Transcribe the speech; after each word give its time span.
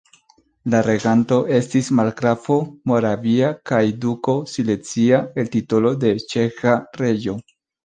La 0.73 0.77
reganto 0.85 1.37
estis 1.57 1.89
margrafo 1.99 2.57
moravia 2.93 3.53
kaj 3.73 3.83
duko 4.07 4.37
silezia 4.55 5.23
el 5.45 5.55
titolo 5.59 5.95
de 6.07 6.17
ĉeĥa 6.35 6.77
reĝo. 7.05 7.41